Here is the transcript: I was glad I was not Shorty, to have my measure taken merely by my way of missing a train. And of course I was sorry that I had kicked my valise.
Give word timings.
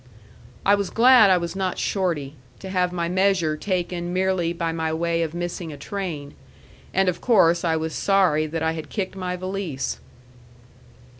I 0.65 0.73
was 0.73 0.89
glad 0.89 1.29
I 1.29 1.37
was 1.37 1.55
not 1.55 1.77
Shorty, 1.77 2.33
to 2.57 2.71
have 2.71 2.91
my 2.91 3.07
measure 3.07 3.55
taken 3.55 4.11
merely 4.11 4.51
by 4.51 4.71
my 4.71 4.91
way 4.91 5.21
of 5.21 5.35
missing 5.35 5.71
a 5.71 5.77
train. 5.77 6.33
And 6.91 7.07
of 7.07 7.21
course 7.21 7.63
I 7.63 7.75
was 7.75 7.93
sorry 7.93 8.47
that 8.47 8.63
I 8.63 8.71
had 8.71 8.89
kicked 8.89 9.15
my 9.15 9.35
valise. 9.35 9.99